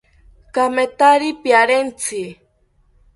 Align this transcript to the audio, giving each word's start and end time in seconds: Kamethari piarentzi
Kamethari 0.53 1.29
piarentzi 1.43 2.21